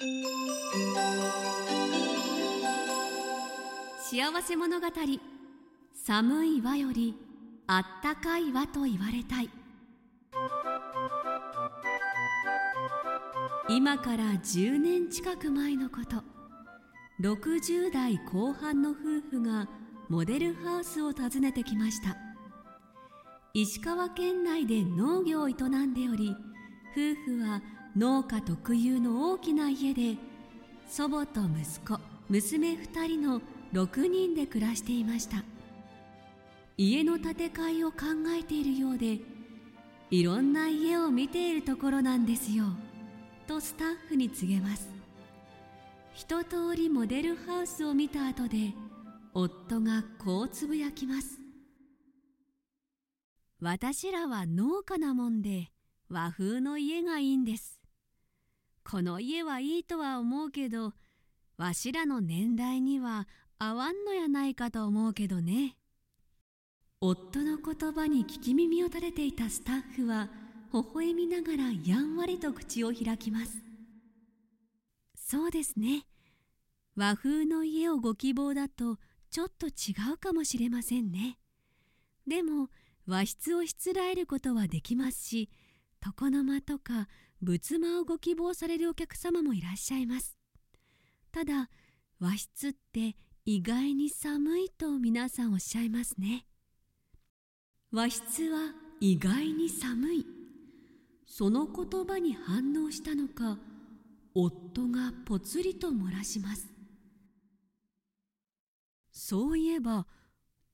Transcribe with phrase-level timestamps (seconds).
[0.00, 0.06] 幸
[4.46, 4.86] せ物語。
[5.92, 7.16] 寒い輪より
[7.66, 9.50] あったかい輪と言われたい。
[13.68, 16.22] 今から10年近く前のこと。
[17.20, 18.94] 60代後半の夫
[19.38, 19.68] 婦が
[20.08, 22.16] モデルハウスを訪ねてきました。
[23.52, 25.56] 石川県内で農業を営ん
[25.92, 26.36] でおり
[26.92, 27.62] 夫婦は
[27.96, 30.16] 農家特有の大きな家で
[30.88, 33.40] 祖母と息子娘2人の
[33.72, 35.44] 6人で暮らしていました。
[36.76, 37.98] 家の建て替えを考
[38.38, 39.18] えているようで
[40.10, 42.66] いろんな家を見ているところなんですよ
[43.48, 44.98] とスタッフに告げます。
[46.18, 48.74] 一通りモデルハウスを見た後で
[49.34, 51.38] 夫がこうつぶやきます
[53.60, 55.68] 私らは農家なもんで
[56.10, 57.77] 和風の家がいいんです。
[58.90, 60.94] この家はいいとは思うけど
[61.58, 65.76] わしらの年代には合わんのやないかと思うけどね。
[67.00, 70.30] 夫の言葉に聞き耳を立てていたスタッフは
[70.72, 73.58] 微笑みながらやんわりと口を開きます。
[75.16, 76.06] そうですね。
[76.96, 78.96] 和風の家をご希望だと
[79.30, 81.38] ちょっと違うかもしれませんね。
[82.26, 82.70] でも
[83.06, 85.50] 和室をしつらえることはできますし
[86.04, 87.08] 床の間とか
[87.42, 90.36] 仏間をご希望されるお客様もいらっしゃいます。
[91.32, 91.70] ただ
[92.18, 96.46] 和室って意外に寒いと皆さんおっしゃいますね。
[97.90, 100.26] 和室は意外に寒い。
[101.26, 103.58] その言葉に反応したのか
[104.34, 106.68] 夫がぽつりと漏らします。
[109.12, 110.06] そういえば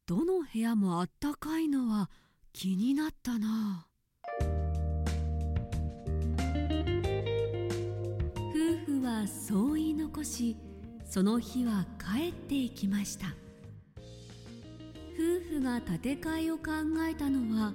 [0.07, 2.11] どの部屋もあったかいのは
[2.53, 3.87] 気になったな。
[9.27, 10.57] そう言い残し
[11.05, 13.27] その日は帰っていきました。
[15.15, 16.73] 夫婦が建て替えを考
[17.09, 17.73] えたのは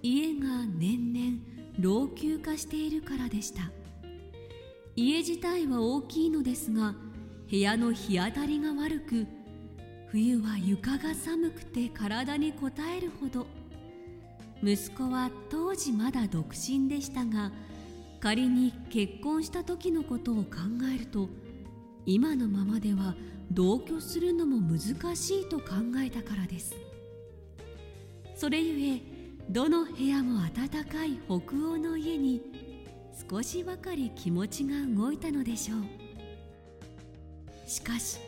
[0.00, 1.38] 家が年々
[1.80, 3.70] 老朽化しているからでした。
[4.94, 6.94] 家自体は大きいのですが
[7.50, 9.26] 部屋の日当たりが悪く
[10.10, 13.46] 冬は床が寒くて体にこたえるほど。
[14.62, 17.52] 息子は当時まだ独身でしたが
[18.20, 20.44] 仮に結婚した時のことを考
[20.94, 21.28] えると
[22.04, 23.14] 今のままでは
[23.50, 25.64] 同居するのも難しいと考
[26.04, 26.74] えたからです。
[28.34, 29.02] それゆえ
[29.50, 32.42] どの部屋も暖かい北欧の家に
[33.30, 37.68] 少しばかり気持ちが動いたのでしょう。
[37.68, 38.18] しかし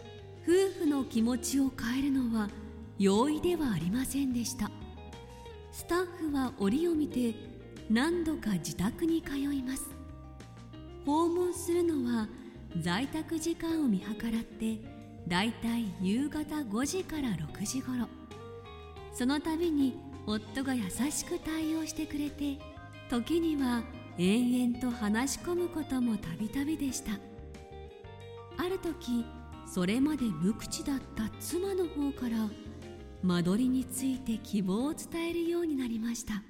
[0.43, 2.49] 夫婦の気持ちを変えるのは
[2.99, 4.71] 容易ではありませんでした。
[5.73, 7.35] スタッフは折を見て
[7.91, 9.91] 何度か自宅に通います。
[11.05, 12.29] 訪問するのは
[12.81, 14.79] 在宅時間を見計らって
[15.27, 18.07] だいたい夕方5時から6時ごろ
[19.13, 22.59] その度に夫が優しく対応してくれて
[23.09, 23.83] 時には
[24.19, 27.13] 延々と話し込むこともたびたびでした。
[28.57, 29.25] ある時
[29.67, 32.49] それまで無口だった妻の方から
[33.23, 36.45] 間取りについて希望を伝えるようになりました。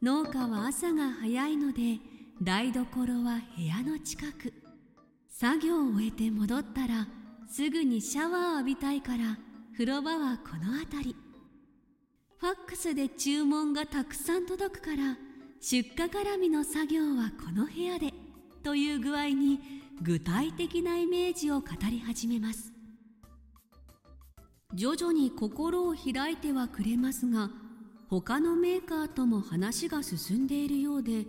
[0.00, 1.98] 農家は朝が早いので
[2.40, 2.86] 台所
[3.24, 4.52] は部屋の近く。
[5.28, 7.08] 作業を終えて戻ったら
[7.48, 9.38] すぐにシャワーを浴びたいから
[9.72, 11.16] 風呂場はこの辺り。
[12.36, 15.16] ファックスで注文がたくさん届くから
[15.60, 18.14] 出荷絡みの作業はこの部屋で
[18.62, 19.58] という具合に
[20.00, 22.72] 具体的なイメージを語り始めます。
[24.74, 27.50] 徐々に心を開いてはくれますが
[28.10, 31.26] 他のメーカーとも話が進んでいるようで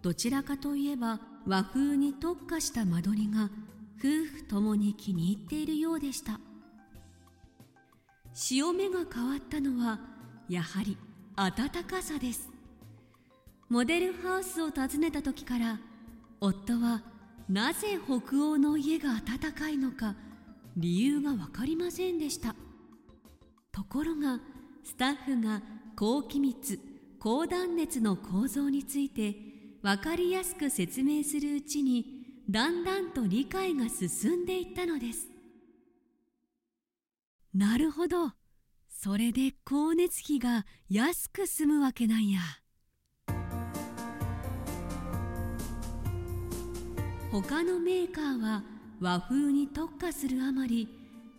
[0.00, 3.50] どちらかといえば和風に特化した間取りが
[3.98, 4.08] 夫
[4.42, 6.38] 婦ともに気に入っているようでした。
[8.32, 9.98] 潮目が変わったのは
[10.48, 10.96] やはり
[11.36, 12.50] 暖かさです。
[13.68, 15.80] モデルハウスを訪ねた時から
[16.40, 17.02] 夫は
[17.48, 20.14] なぜ北欧の家が暖かいのか
[20.76, 22.54] 理由が分かりませんでした。
[23.72, 24.38] ところが
[24.84, 25.62] スタッフが
[25.96, 26.80] 高気密
[27.20, 29.36] 高断熱の構造について
[29.82, 35.28] 分かりやすく説明するうちにだんだんと理解が進んでいったのです。
[37.54, 38.32] なるほど。
[38.88, 42.40] それで光熱費が安く済むわけなんや。
[47.30, 48.62] 他のメーカーは
[49.00, 50.88] 和風に特化するあまり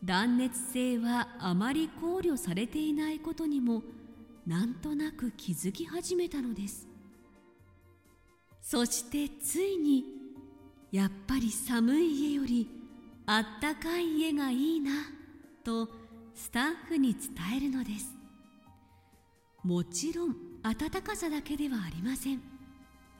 [0.03, 3.81] 断熱性はあまり考慮されていないことにも
[4.45, 6.87] なんとなく気づき始めたのです。
[8.61, 10.05] そしてついに
[10.91, 12.69] やっぱり寒い家より
[13.25, 14.91] あったかい家がいいな
[15.63, 15.89] と
[16.35, 18.15] スタッフに伝えるのです。
[19.63, 22.41] もちろん暖かさだけではありません。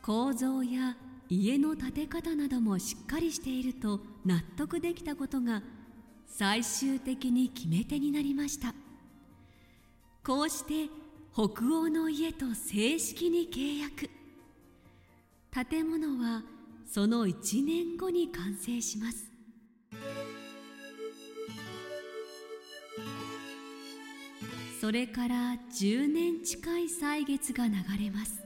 [0.03, 0.95] 構造や
[1.27, 5.63] 家の建て方などもしっかりしていると納得できたことが
[6.27, 8.75] 最終的に決め手になりました。
[10.23, 10.89] こうして
[11.37, 14.09] 北欧の家と正式に契約。
[15.69, 16.43] 建物は
[16.89, 19.29] その1年後に完成します。
[24.79, 25.35] それから
[25.77, 28.41] 10年近い歳月が流れます。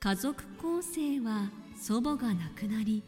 [0.00, 3.02] 家族構成は祖母が亡くなり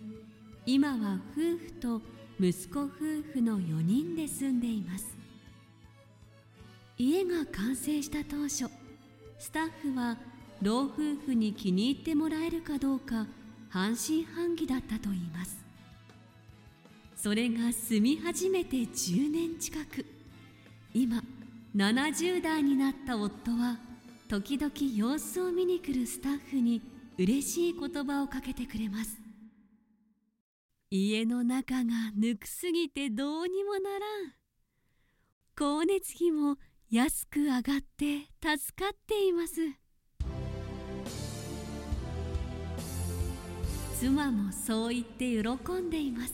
[0.66, 2.02] 今は夫婦と
[2.38, 2.88] 息子夫
[3.32, 5.17] 婦の4人で住んでいます。
[6.98, 8.66] 家が完成した当初
[9.38, 10.16] スタッフは
[10.60, 13.26] 老夫婦に気に入ってもらえるかどうか
[13.68, 15.58] 半信半疑だったといいます。
[17.14, 20.04] それが住み始めて10年近く
[20.92, 21.22] 今
[21.76, 23.78] 70代になった夫は
[24.28, 26.82] 時々様子を見に来るスタッフに
[27.16, 29.20] 嬉しい言葉をかけてくれます。
[30.90, 34.32] 家の中がぬくすぎてどうにもならん。
[35.56, 36.56] 光熱費も
[36.90, 37.60] 安く上がっ
[37.98, 39.56] て助かっています。
[44.00, 46.32] 妻もそう言って喜んでいます。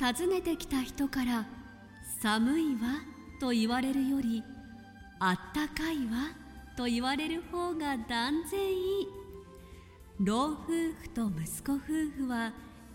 [0.00, 1.46] 訪ねてきた人から
[2.20, 3.04] 「寒いわ」
[3.38, 4.42] と言われるより
[5.20, 6.32] 「あったかいわ」
[6.76, 9.06] と言われる方が断然いい。
[10.18, 11.78] 老夫婦と息子夫
[12.16, 12.52] 婦は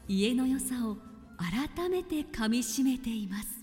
[0.09, 0.97] 家の良さを
[1.37, 3.56] 改めてかみしめています。